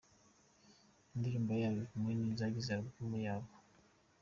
ndirimbo 1.17 1.51
yabo 1.61 1.77
ari 1.81 1.87
imwe 1.97 2.13
mu 2.21 2.27
zigize 2.39 2.69
alubumu 2.73 3.17
yabo. 3.25 3.49